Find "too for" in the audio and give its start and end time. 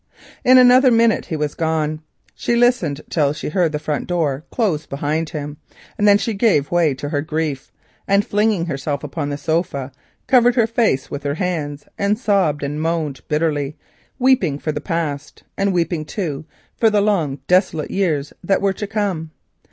16.05-16.89